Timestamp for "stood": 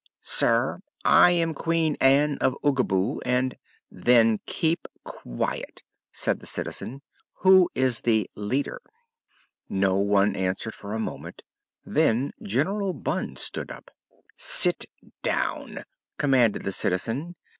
13.35-13.69